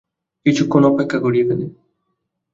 [0.45, 1.65] কিছুক্ষণ অপেক্ষা করি এখানে।